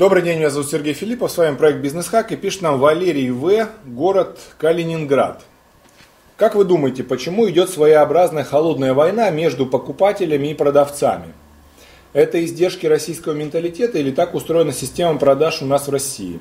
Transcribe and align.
Добрый 0.00 0.22
день, 0.22 0.38
меня 0.38 0.48
зовут 0.48 0.70
Сергей 0.70 0.94
Филиппов, 0.94 1.30
с 1.30 1.36
вами 1.36 1.56
проект 1.56 1.80
Бизнес 1.80 2.08
Хак 2.08 2.32
и 2.32 2.36
пишет 2.36 2.62
нам 2.62 2.80
Валерий 2.80 3.28
В, 3.28 3.68
город 3.84 4.38
Калининград. 4.56 5.42
Как 6.38 6.54
вы 6.54 6.64
думаете, 6.64 7.04
почему 7.04 7.46
идет 7.50 7.68
своеобразная 7.68 8.44
холодная 8.44 8.94
война 8.94 9.28
между 9.28 9.66
покупателями 9.66 10.48
и 10.48 10.54
продавцами? 10.54 11.34
Это 12.14 12.42
издержки 12.42 12.86
российского 12.86 13.34
менталитета 13.34 13.98
или 13.98 14.10
так 14.10 14.34
устроена 14.34 14.72
система 14.72 15.18
продаж 15.18 15.60
у 15.60 15.66
нас 15.66 15.86
в 15.86 15.90
России? 15.90 16.40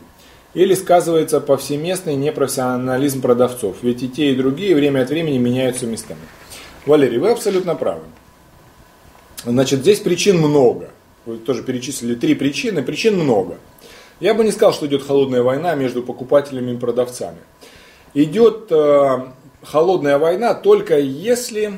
Или 0.54 0.74
сказывается 0.74 1.42
повсеместный 1.42 2.16
непрофессионализм 2.16 3.22
продавцов? 3.22 3.76
Ведь 3.82 4.02
и 4.02 4.08
те, 4.08 4.32
и 4.32 4.38
другие 4.38 4.74
время 4.74 5.02
от 5.02 5.10
времени 5.10 5.38
меняются 5.38 5.86
местами. 5.86 6.22
Валерий, 6.86 7.18
вы 7.18 7.32
абсолютно 7.32 7.76
правы. 7.76 8.04
Значит, 9.44 9.82
здесь 9.82 10.00
причин 10.00 10.38
много 10.38 10.92
вы 11.26 11.38
тоже 11.38 11.64
перечислили 11.64 12.16
три 12.16 12.36
причины, 12.36 12.82
причин 12.82 13.18
много. 13.18 13.58
Я 14.20 14.34
бы 14.34 14.44
не 14.44 14.52
сказал, 14.52 14.74
что 14.74 14.88
идет 14.88 15.04
холодная 15.04 15.44
война 15.44 15.76
между 15.76 16.04
покупателями 16.04 16.72
и 16.72 16.78
продавцами. 16.78 17.40
Идет 18.14 18.72
э, 18.72 19.32
холодная 19.64 20.18
война 20.18 20.54
только 20.54 21.00
если, 21.00 21.78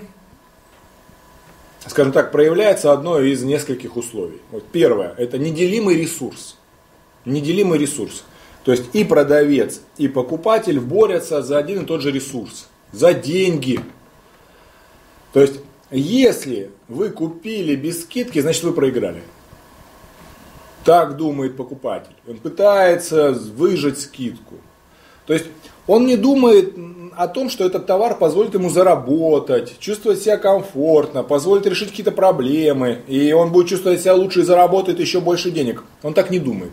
скажем 1.85 2.11
так, 2.11 2.31
проявляется 2.31 2.91
одно 2.91 3.19
из 3.19 3.43
нескольких 3.43 3.95
условий. 3.95 4.41
Вот 4.51 4.63
первое, 4.71 5.13
это 5.17 5.37
неделимый 5.37 5.95
ресурс. 5.97 6.57
Неделимый 7.25 7.77
ресурс. 7.77 8.23
То 8.63 8.71
есть 8.71 8.85
и 8.93 9.03
продавец, 9.03 9.81
и 9.97 10.07
покупатель 10.07 10.79
борются 10.79 11.41
за 11.41 11.57
один 11.57 11.83
и 11.83 11.85
тот 11.85 12.01
же 12.01 12.11
ресурс, 12.11 12.67
за 12.91 13.13
деньги. 13.13 13.79
То 15.33 15.41
есть, 15.41 15.61
если 15.99 16.71
вы 16.87 17.09
купили 17.09 17.75
без 17.75 18.01
скидки, 18.03 18.39
значит 18.39 18.63
вы 18.63 18.73
проиграли. 18.73 19.21
Так 20.83 21.17
думает 21.17 21.57
покупатель. 21.57 22.15
Он 22.27 22.37
пытается 22.37 23.31
выжать 23.31 23.99
скидку. 23.99 24.55
То 25.27 25.33
есть 25.33 25.45
он 25.85 26.05
не 26.05 26.17
думает 26.17 26.73
о 27.15 27.27
том, 27.27 27.49
что 27.49 27.65
этот 27.65 27.85
товар 27.85 28.17
позволит 28.17 28.53
ему 28.53 28.69
заработать, 28.69 29.77
чувствовать 29.79 30.21
себя 30.21 30.37
комфортно, 30.37 31.23
позволит 31.23 31.67
решить 31.67 31.89
какие-то 31.89 32.11
проблемы, 32.11 33.01
и 33.07 33.33
он 33.33 33.51
будет 33.51 33.67
чувствовать 33.67 34.01
себя 34.01 34.15
лучше 34.15 34.39
и 34.39 34.43
заработает 34.43 34.99
еще 34.99 35.19
больше 35.19 35.51
денег. 35.51 35.83
Он 36.03 36.13
так 36.13 36.31
не 36.31 36.39
думает. 36.39 36.71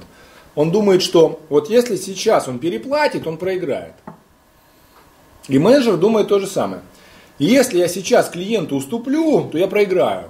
Он 0.54 0.70
думает, 0.70 1.02
что 1.02 1.40
вот 1.48 1.68
если 1.68 1.96
сейчас 1.96 2.48
он 2.48 2.58
переплатит, 2.58 3.26
он 3.26 3.36
проиграет. 3.36 3.94
И 5.48 5.58
менеджер 5.58 5.96
думает 5.96 6.28
то 6.28 6.38
же 6.38 6.46
самое. 6.46 6.82
Если 7.38 7.78
я 7.78 7.86
сейчас 7.86 8.28
клиенту 8.28 8.76
уступлю, 8.76 9.48
то 9.50 9.58
я 9.58 9.68
проиграю. 9.68 10.24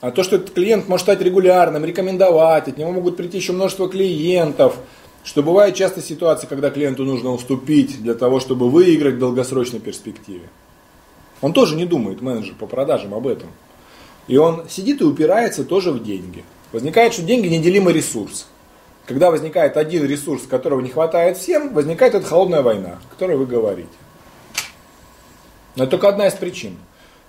А 0.00 0.10
то, 0.10 0.22
что 0.22 0.36
этот 0.36 0.50
клиент 0.50 0.88
может 0.88 1.04
стать 1.04 1.20
регулярным, 1.20 1.84
рекомендовать, 1.84 2.68
от 2.68 2.76
него 2.76 2.92
могут 2.92 3.16
прийти 3.16 3.38
еще 3.38 3.52
множество 3.52 3.88
клиентов, 3.88 4.76
что 5.24 5.42
бывает 5.42 5.74
часто 5.74 6.00
ситуации, 6.00 6.46
когда 6.46 6.70
клиенту 6.70 7.04
нужно 7.04 7.30
уступить 7.30 8.02
для 8.02 8.14
того, 8.14 8.40
чтобы 8.40 8.68
выиграть 8.68 9.14
в 9.14 9.18
долгосрочной 9.18 9.80
перспективе. 9.80 10.48
Он 11.40 11.52
тоже 11.52 11.74
не 11.74 11.84
думает, 11.84 12.20
менеджер 12.20 12.54
по 12.58 12.66
продажам, 12.66 13.14
об 13.14 13.26
этом. 13.26 13.48
И 14.28 14.36
он 14.36 14.68
сидит 14.68 15.00
и 15.00 15.04
упирается 15.04 15.64
тоже 15.64 15.90
в 15.90 16.02
деньги. 16.02 16.44
Возникает, 16.70 17.12
что 17.12 17.22
деньги 17.22 17.48
неделимый 17.48 17.92
ресурс. 17.92 18.46
Когда 19.06 19.32
возникает 19.32 19.76
один 19.76 20.06
ресурс, 20.06 20.42
которого 20.48 20.80
не 20.80 20.90
хватает 20.90 21.36
всем, 21.36 21.74
возникает 21.74 22.14
эта 22.14 22.24
холодная 22.24 22.62
война, 22.62 22.98
о 23.04 23.10
которой 23.10 23.36
вы 23.36 23.46
говорите. 23.46 23.88
Но 25.76 25.84
это 25.84 25.92
только 25.92 26.08
одна 26.08 26.26
из 26.26 26.34
причин. 26.34 26.76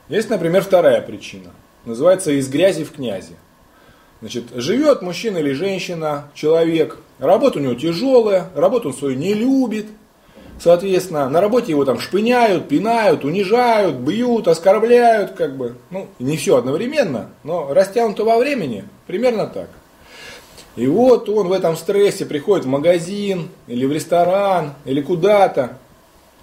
Есть, 0.09 0.29
например, 0.29 0.63
вторая 0.63 1.01
причина– 1.01 1.51
называется 1.85 2.31
«Из 2.31 2.49
грязи 2.49 2.83
в 2.83 2.91
князи». 2.91 3.35
Значит, 4.21 4.45
живет 4.55 5.01
мужчина 5.01 5.37
или 5.39 5.51
женщина, 5.51 6.29
человек, 6.33 6.97
работа 7.19 7.59
у 7.59 7.61
него 7.61 7.73
тяжелая, 7.73 8.49
работу 8.55 8.89
он 8.89 8.95
свою 8.95 9.17
не 9.17 9.33
любит, 9.33 9.87
соответственно, 10.61 11.27
на 11.29 11.41
работе 11.41 11.71
его 11.71 11.83
там 11.83 11.99
шпыняют, 11.99 12.69
пинают, 12.69 13.25
унижают, 13.25 13.97
бьют, 13.97 14.47
оскорбляют, 14.47 15.31
как 15.31 15.57
бы, 15.57 15.75
ну, 15.89 16.07
не 16.19 16.37
все 16.37 16.55
одновременно, 16.55 17.31
но 17.43 17.73
растянуто 17.73 18.23
во 18.23 18.37
времени, 18.37 18.85
примерно 19.07 19.45
так. 19.45 19.67
И 20.77 20.87
вот 20.87 21.27
он 21.27 21.49
в 21.49 21.51
этом 21.51 21.75
стрессе 21.75 22.25
приходит 22.25 22.65
в 22.65 22.69
магазин, 22.69 23.49
или 23.67 23.85
в 23.85 23.91
ресторан, 23.91 24.73
или 24.85 25.01
куда-то, 25.01 25.77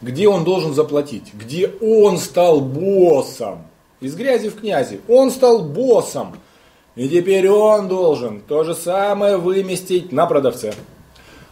где 0.03 0.29
он 0.29 0.45
должен 0.45 0.75
заплатить, 0.75 1.33
где 1.35 1.69
он 1.81 2.19
стал 2.19 2.61
боссом 2.61 3.67
из 4.01 4.15
грязи 4.15 4.49
в 4.49 4.59
князи. 4.59 5.01
Он 5.09 5.31
стал 5.31 5.63
боссом. 5.63 6.37
И 6.97 7.09
теперь 7.09 7.49
он 7.49 7.89
должен 7.89 8.41
то 8.41 8.65
же 8.65 8.75
самое 8.75 9.37
выместить 9.37 10.13
на 10.13 10.27
продавце. 10.27 10.75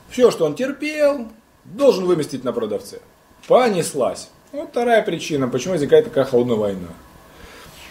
Все, 0.09 0.31
что 0.31 0.47
он 0.47 0.55
терпел, 0.55 1.29
должен 1.65 2.07
выместить 2.07 2.45
на 2.45 2.53
продавце. 2.53 3.01
Понеслась. 3.47 4.31
Вот 4.53 4.71
вторая 4.71 5.03
причина, 5.03 5.49
почему 5.49 5.75
возникает 5.75 6.07
такая 6.07 6.25
холодная 6.25 6.57
война. 6.57 6.89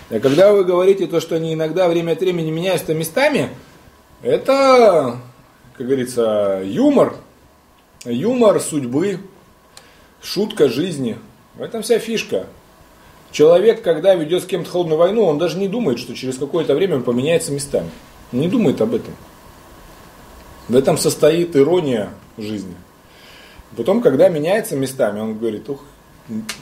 И 0.09 0.19
когда 0.19 0.51
вы 0.51 0.63
говорите 0.63 1.05
то, 1.05 1.19
что 1.19 1.35
они 1.35 1.53
иногда 1.53 1.87
время 1.87 2.13
от 2.13 2.19
времени 2.19 2.49
меняются 2.49 2.93
местами, 2.93 3.49
это, 4.21 5.19
как 5.77 5.85
говорится, 5.85 6.61
юмор. 6.63 7.15
Юмор 8.05 8.59
судьбы, 8.59 9.19
шутка 10.21 10.69
жизни. 10.69 11.17
В 11.55 11.61
этом 11.61 11.81
вся 11.81 11.99
фишка. 11.99 12.47
Человек, 13.31 13.81
когда 13.81 14.15
ведет 14.15 14.43
с 14.43 14.45
кем-то 14.45 14.69
холодную 14.69 14.97
войну, 14.97 15.25
он 15.25 15.37
даже 15.37 15.57
не 15.57 15.67
думает, 15.67 15.99
что 15.99 16.15
через 16.15 16.37
какое-то 16.37 16.75
время 16.75 16.95
он 16.95 17.03
поменяется 17.03 17.51
местами. 17.51 17.89
Не 18.31 18.47
думает 18.47 18.81
об 18.81 18.93
этом. 18.93 19.13
В 20.67 20.75
этом 20.75 20.97
состоит 20.97 21.55
ирония 21.55 22.09
жизни. 22.37 22.75
Потом, 23.75 24.01
когда 24.01 24.29
меняется 24.29 24.75
местами, 24.75 25.19
он 25.19 25.37
говорит, 25.37 25.69
ух, 25.69 25.83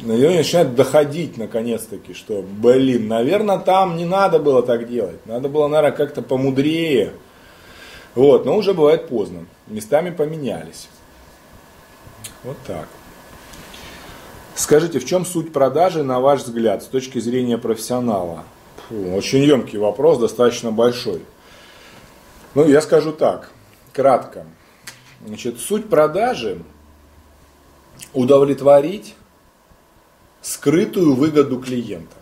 наверное, 0.01 0.37
начинает 0.37 0.75
доходить 0.75 1.37
наконец-таки, 1.37 2.13
что, 2.13 2.43
блин, 2.43 3.07
наверное, 3.07 3.57
там 3.57 3.97
не 3.97 4.05
надо 4.05 4.39
было 4.39 4.61
так 4.63 4.87
делать. 4.89 5.25
Надо 5.25 5.49
было, 5.49 5.67
наверное, 5.67 5.95
как-то 5.95 6.21
помудрее. 6.21 7.13
Вот, 8.15 8.45
но 8.45 8.57
уже 8.57 8.73
бывает 8.73 9.07
поздно. 9.07 9.45
Местами 9.67 10.09
поменялись. 10.09 10.87
Вот 12.43 12.57
так. 12.65 12.87
Скажите, 14.55 14.99
в 14.99 15.05
чем 15.05 15.25
суть 15.25 15.51
продажи, 15.51 16.01
на 16.01 16.21
ваш 16.21 16.43
взгляд, 16.43 16.81
с 16.81 16.87
точки 16.87 17.19
зрения 17.19 17.57
профессионала? 17.57 18.45
Фу, 18.87 19.13
очень 19.13 19.43
емкий 19.43 19.77
вопрос, 19.77 20.17
достаточно 20.17 20.71
большой. 20.71 21.21
Ну, 22.53 22.65
я 22.65 22.81
скажу 22.81 23.11
так, 23.11 23.51
кратко. 23.91 24.45
Значит, 25.25 25.59
суть 25.59 25.89
продажи– 25.89 26.61
удовлетворить 28.13 29.15
скрытую 30.41 31.15
выгоду 31.15 31.59
клиента. 31.59 32.15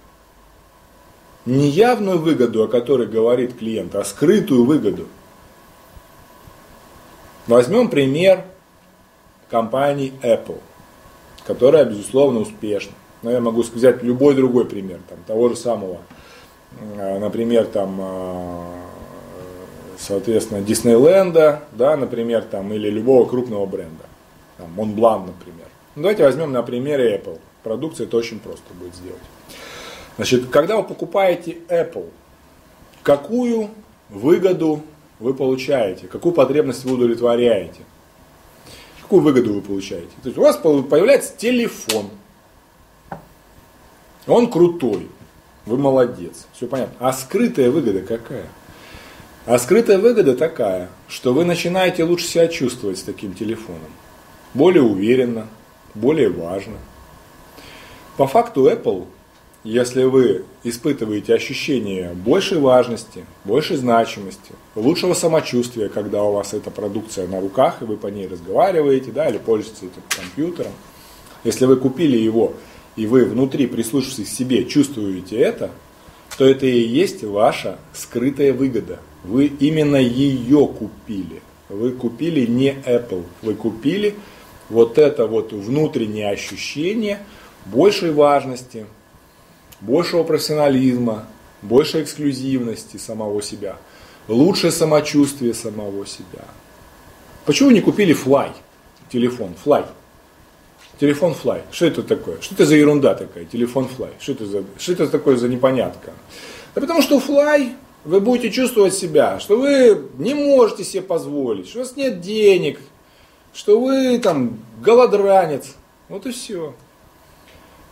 Не 1.45 1.69
явную 1.69 2.17
выгоду, 2.17 2.63
о 2.63 2.67
которой 2.67 3.05
говорит 3.05 3.59
клиент, 3.59 3.93
а 3.93 4.03
скрытую 4.03 4.65
выгоду. 4.65 5.07
Возьмем 7.45 7.89
пример 7.89 8.43
компании 9.49 10.13
Apple– 10.23 10.59
которая, 11.45 11.85
безусловно, 11.85 12.39
успешна. 12.39 12.93
Но 13.21 13.31
я 13.31 13.39
могу 13.39 13.61
взять 13.61 14.03
любой 14.03 14.35
другой 14.35 14.65
пример, 14.65 14.99
там, 15.07 15.17
того 15.25 15.49
же 15.49 15.55
самого, 15.55 15.99
э, 16.97 17.19
например, 17.19 17.65
там, 17.65 17.99
э, 18.01 18.65
соответственно, 19.97 20.61
Диснейленда, 20.61 21.61
да, 21.71 21.95
например, 21.95 22.43
там, 22.43 22.73
или 22.73 22.89
любого 22.89 23.27
крупного 23.27 23.65
бренда, 23.65 24.03
там, 24.57 24.67
Montblanc, 24.77 25.27
например. 25.27 25.67
Ну, 25.95 26.01
давайте 26.01 26.23
возьмем 26.23 26.51
на 26.51 26.63
примере 26.63 27.15
Apple. 27.17 27.39
Продукция 27.63 28.07
это 28.07 28.17
очень 28.17 28.39
просто 28.39 28.73
будет 28.73 28.95
сделать. 28.95 29.21
Значит, 30.17 30.49
когда 30.49 30.77
вы 30.77 30.83
покупаете 30.83 31.57
Apple, 31.69 32.09
какую 33.03 33.69
выгоду 34.09 34.81
вы 35.19 35.33
получаете, 35.33 36.07
какую 36.07 36.33
потребность 36.33 36.83
вы 36.83 36.95
удовлетворяете? 36.95 37.81
Какую 39.03 39.21
выгоду 39.21 39.53
вы 39.53 39.61
получаете? 39.61 40.11
То 40.23 40.29
есть 40.29 40.37
у 40.37 40.41
вас 40.41 40.57
появляется 40.57 41.37
телефон. 41.37 42.09
Он 44.25 44.49
крутой. 44.49 45.09
Вы 45.65 45.77
молодец. 45.77 46.47
Все 46.53 46.67
понятно. 46.67 46.95
А 46.99 47.13
скрытая 47.13 47.69
выгода 47.69 48.01
какая? 48.01 48.47
А 49.45 49.59
скрытая 49.59 49.97
выгода 49.97 50.35
такая, 50.35 50.89
что 51.07 51.33
вы 51.33 51.45
начинаете 51.45 52.03
лучше 52.03 52.25
себя 52.25 52.47
чувствовать 52.47 52.97
с 52.97 53.03
таким 53.03 53.33
телефоном. 53.33 53.91
Более 54.53 54.83
уверенно, 54.83 55.47
более 55.93 56.29
важно. 56.29 56.77
По 58.17 58.27
факту 58.27 58.69
Apple 58.69 59.07
если 59.63 60.03
вы 60.03 60.43
испытываете 60.63 61.33
ощущение 61.33 62.13
большей 62.13 62.59
важности, 62.59 63.25
большей 63.45 63.77
значимости, 63.77 64.51
лучшего 64.75 65.13
самочувствия, 65.13 65.89
когда 65.89 66.23
у 66.23 66.33
вас 66.33 66.53
эта 66.53 66.69
продукция 66.69 67.27
на 67.27 67.39
руках, 67.39 67.81
и 67.81 67.85
вы 67.85 67.95
по 67.95 68.07
ней 68.07 68.27
разговариваете, 68.27 69.11
да, 69.11 69.29
или 69.29 69.37
пользуетесь 69.37 69.83
этим 69.83 70.03
компьютером, 70.09 70.73
если 71.43 71.65
вы 71.65 71.77
купили 71.77 72.17
его, 72.17 72.53
и 72.95 73.07
вы 73.07 73.25
внутри, 73.25 73.67
прислушиваясь 73.67 74.29
к 74.29 74.33
себе, 74.33 74.65
чувствуете 74.65 75.37
это, 75.37 75.71
то 76.37 76.45
это 76.45 76.65
и 76.65 76.79
есть 76.79 77.23
ваша 77.23 77.79
скрытая 77.93 78.53
выгода. 78.53 78.99
Вы 79.23 79.45
именно 79.45 79.95
ее 79.95 80.67
купили. 80.67 81.41
вы 81.69 81.91
купили 81.91 82.45
не 82.45 82.71
Apple, 82.85 83.23
вы 83.41 83.55
купили 83.55 84.15
вот 84.69 84.97
это 84.97 85.27
вот 85.27 85.53
внутреннее 85.53 86.29
ощущение 86.29 87.19
большей 87.65 88.11
важности, 88.11 88.85
большего 89.85 90.23
профессионализма, 90.23 91.27
большей 91.61 92.03
эксклюзивности 92.03 92.97
самого 92.97 93.41
себя, 93.41 93.77
лучшее 94.27 94.71
самочувствие 94.71 95.53
самого 95.53 96.05
себя. 96.07 96.45
Почему 97.45 97.71
не 97.71 97.81
купили 97.81 98.15
Fly, 98.15 98.51
телефон, 99.11 99.53
Fly? 99.63 99.85
Телефон 100.99 101.33
Fly. 101.33 101.61
Что 101.71 101.87
это 101.87 102.03
такое? 102.03 102.39
Что 102.39 102.55
это 102.55 102.65
за 102.65 102.75
ерунда 102.75 103.15
такая? 103.15 103.45
Телефон 103.45 103.89
Fly. 103.97 104.11
Что 104.19 104.31
это, 104.33 104.45
за, 104.45 104.63
что 104.77 104.93
это 104.93 105.07
такое 105.07 105.35
за 105.35 105.49
непонятка? 105.49 106.13
Да 106.75 106.81
потому 106.81 107.01
что 107.01 107.17
Fly 107.17 107.73
вы 108.05 108.19
будете 108.19 108.51
чувствовать 108.51 108.93
себя, 108.93 109.39
что 109.39 109.57
вы 109.57 110.07
не 110.17 110.33
можете 110.33 110.83
себе 110.83 111.01
позволить, 111.01 111.67
что 111.67 111.79
у 111.79 111.81
вас 111.81 111.95
нет 111.95 112.21
денег, 112.21 112.79
что 113.53 113.79
вы 113.79 114.19
там 114.19 114.59
голодранец. 114.81 115.73
Вот 116.09 116.25
и 116.25 116.31
все. 116.31 116.73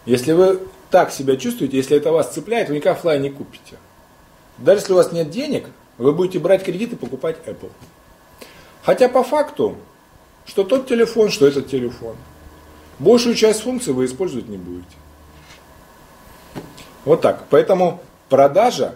Если 0.06 0.34
вы 0.34 0.60
так 0.92 1.12
себя 1.12 1.38
чувствуете, 1.38 1.78
если 1.78 1.98
это 1.98 2.12
вас 2.12 2.34
цепляет, 2.34 2.70
вы 2.70 2.76
никак 2.76 3.00
флай 3.00 3.20
не 3.20 3.30
купите. 3.30 3.78
Даже 4.58 4.82
если 4.82 4.94
у 4.94 4.98
вас 4.98 5.12
нет 5.12 5.30
денег, 5.32 5.68
вы 5.98 6.12
будете 6.12 6.40
брать 6.40 6.64
кредит 6.64 6.94
и 6.94 6.96
покупать 6.96 7.38
Apple. 7.46 7.72
Хотя 8.84 9.10
по 9.10 9.24
факту, 9.24 9.78
что 10.46 10.64
тот 10.64 10.88
телефон, 10.88 11.30
что 11.30 11.48
этот 11.48 11.70
телефон. 11.70 12.16
Большую 13.00 13.36
часть 13.36 13.62
функций 13.62 13.94
вы 13.94 14.06
использовать 14.06 14.48
не 14.48 14.58
будете. 14.58 14.96
Вот 17.06 17.22
так. 17.22 17.46
Поэтому 17.50 18.02
продажа, 18.30 18.96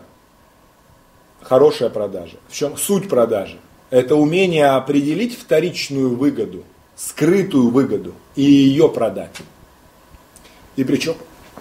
хорошая 1.41 1.89
продажа. 1.89 2.37
В 2.47 2.53
чем 2.53 2.77
суть 2.77 3.09
продажи? 3.09 3.57
Это 3.89 4.15
умение 4.15 4.67
определить 4.67 5.39
вторичную 5.39 6.15
выгоду, 6.15 6.63
скрытую 6.95 7.69
выгоду 7.69 8.13
и 8.35 8.43
ее 8.43 8.89
продать. 8.89 9.35
И 10.75 10.83
причем, 10.83 11.15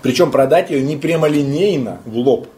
причем 0.04 0.30
продать 0.30 0.68
ее 0.68 0.82
не 0.82 0.98
прямолинейно 0.98 2.02
в 2.04 2.18
лоб, 2.18 2.48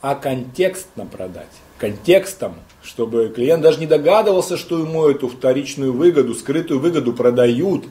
а 0.00 0.14
контекстно 0.14 1.04
продать. 1.04 1.52
Контекстом, 1.76 2.54
чтобы 2.82 3.28
клиент 3.28 3.62
даже 3.62 3.80
не 3.80 3.86
догадывался, 3.86 4.56
что 4.56 4.78
ему 4.78 5.06
эту 5.06 5.28
вторичную 5.28 5.92
выгоду, 5.92 6.34
скрытую 6.34 6.80
выгоду 6.80 7.12
продают. 7.12 7.84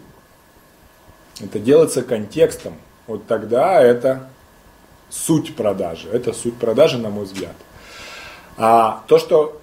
Это 1.39 1.59
делается 1.59 2.01
контекстом. 2.01 2.73
Вот 3.05 3.27
тогда 3.27 3.79
это 3.79 4.27
суть 5.11 5.55
продажи. 5.55 6.09
Это 6.11 6.33
суть 6.33 6.55
продажи, 6.55 6.97
на 6.97 7.11
мой 7.11 7.25
взгляд. 7.25 7.55
А 8.57 9.03
то, 9.07 9.19
что 9.19 9.61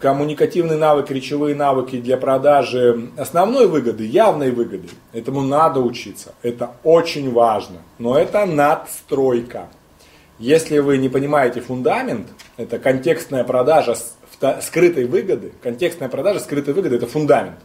коммуникативные 0.00 0.78
навыки, 0.78 1.12
речевые 1.12 1.54
навыки 1.54 2.00
для 2.00 2.16
продажи 2.16 3.10
основной 3.16 3.66
выгоды, 3.66 4.04
явной 4.04 4.50
выгоды. 4.50 4.88
Этому 5.12 5.42
надо 5.42 5.80
учиться. 5.80 6.34
Это 6.42 6.72
очень 6.82 7.32
важно. 7.32 7.78
Но 7.98 8.18
это 8.18 8.46
надстройка. 8.46 9.68
Если 10.38 10.78
вы 10.78 10.98
не 10.98 11.08
понимаете 11.08 11.60
фундамент, 11.60 12.28
это 12.56 12.78
контекстная 12.78 13.44
продажа 13.44 13.96
скрытой 14.60 15.04
выгоды, 15.04 15.52
контекстная 15.62 16.08
продажа 16.08 16.40
скрытой 16.40 16.74
выгоды 16.74 16.96
это 16.96 17.06
фундамент, 17.06 17.58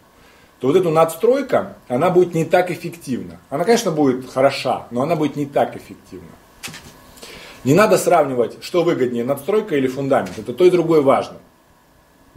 то 0.60 0.68
вот 0.68 0.76
эта 0.76 0.90
надстройка, 0.90 1.76
она 1.88 2.10
будет 2.10 2.34
не 2.34 2.46
так 2.46 2.72
эффективна. 2.72 3.40
Она, 3.50 3.64
конечно, 3.64 3.92
будет 3.92 4.30
хороша, 4.30 4.88
но 4.92 5.02
она 5.02 5.16
будет 5.16 5.36
не 5.36 5.46
так 5.46 5.76
эффективна. 5.76 6.28
Не 7.64 7.74
надо 7.74 7.98
сравнивать, 7.98 8.64
что 8.64 8.84
выгоднее, 8.84 9.24
надстройка 9.24 9.76
или 9.76 9.88
фундамент. 9.88 10.38
Это 10.38 10.54
то 10.54 10.64
и 10.66 10.70
другое 10.70 11.02
важно. 11.02 11.38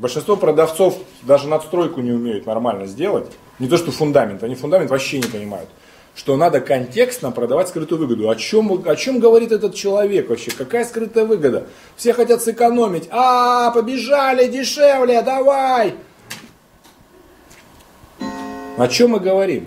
Большинство 0.00 0.34
продавцов 0.34 0.96
даже 1.20 1.46
надстройку 1.46 2.00
не 2.00 2.10
умеют 2.10 2.46
нормально 2.46 2.86
сделать. 2.86 3.30
Не 3.58 3.68
то, 3.68 3.76
что 3.76 3.92
фундамент, 3.92 4.42
они 4.42 4.54
фундамент 4.54 4.90
вообще 4.90 5.18
не 5.18 5.28
понимают. 5.28 5.68
Что 6.14 6.38
надо 6.38 6.62
контекстно 6.62 7.32
продавать 7.32 7.68
скрытую 7.68 7.98
выгоду. 7.98 8.30
О 8.30 8.34
чем, 8.34 8.82
о 8.86 8.96
чем 8.96 9.20
говорит 9.20 9.52
этот 9.52 9.74
человек 9.74 10.30
вообще? 10.30 10.52
Какая 10.52 10.86
скрытая 10.86 11.26
выгода? 11.26 11.66
Все 11.96 12.14
хотят 12.14 12.40
сэкономить. 12.40 13.08
А, 13.10 13.72
побежали, 13.72 14.46
дешевле, 14.48 15.20
давай. 15.20 15.96
О 18.78 18.88
чем 18.88 19.10
мы 19.10 19.20
говорим? 19.20 19.66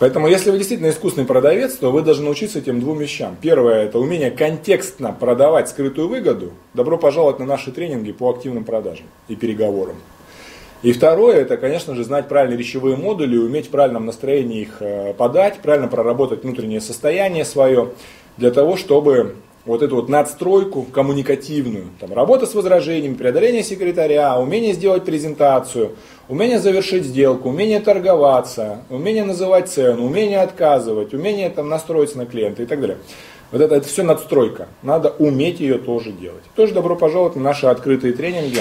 Поэтому, 0.00 0.26
если 0.26 0.50
вы 0.50 0.58
действительно 0.58 0.90
искусный 0.90 1.24
продавец, 1.24 1.74
то 1.74 1.92
вы 1.92 2.02
должны 2.02 2.24
научиться 2.24 2.58
этим 2.58 2.80
двум 2.80 2.98
вещам. 2.98 3.36
Первое– 3.40 3.84
это 3.84 3.98
умение 4.00 4.30
контекстно 4.30 5.12
продавать 5.12 5.68
скрытую 5.68 6.08
выгоду. 6.08 6.52
Добро 6.74 6.98
пожаловать 6.98 7.38
на 7.38 7.46
наши 7.46 7.70
тренинги 7.70 8.10
по 8.10 8.30
активным 8.30 8.64
продажам 8.64 9.06
и 9.28 9.36
переговорам. 9.36 9.96
И 10.82 10.92
второе– 10.92 11.36
это, 11.40 11.56
конечно 11.56 11.94
же, 11.94 12.04
знать 12.04 12.28
правильные 12.28 12.58
речевые 12.58 12.96
модули, 12.96 13.38
уметь 13.38 13.68
в 13.68 13.70
правильном 13.70 14.04
настроении 14.04 14.62
их 14.62 14.76
э, 14.80 15.14
подать, 15.14 15.60
правильно 15.62 15.88
проработать 15.88 16.42
внутреннее 16.42 16.80
состояние 16.80 17.44
свое, 17.44 17.90
для 18.36 18.50
того, 18.50 18.76
чтобы 18.76 19.36
вот 19.64 19.82
эту 19.82 19.96
вот 19.96 20.08
надстройку 20.08 20.82
коммуникативную, 20.82 21.86
там, 22.00 22.12
работа 22.12 22.46
с 22.46 22.54
возражениями, 22.54 23.14
преодоление 23.14 23.62
секретаря, 23.62 24.38
умение 24.38 24.74
сделать 24.74 25.04
презентацию, 25.04 25.92
умение 26.28 26.58
завершить 26.58 27.04
сделку, 27.04 27.48
умение 27.48 27.80
торговаться, 27.80 28.80
умение 28.90 29.24
называть 29.24 29.68
цену, 29.68 30.06
умение 30.06 30.40
отказывать, 30.40 31.14
умение 31.14 31.50
там, 31.50 31.68
настроиться 31.68 32.18
на 32.18 32.26
клиента 32.26 32.62
и 32.62 32.66
так 32.66 32.80
далее. 32.80 32.98
Вот 33.52 33.60
это, 33.60 33.76
это 33.76 33.86
все 33.86 34.02
надстройка. 34.02 34.68
Надо 34.82 35.10
уметь 35.18 35.60
ее 35.60 35.78
тоже 35.78 36.12
делать. 36.12 36.42
Тоже 36.56 36.74
добро 36.74 36.96
пожаловать 36.96 37.36
на 37.36 37.42
наши 37.42 37.66
открытые 37.66 38.12
тренинги. 38.12 38.60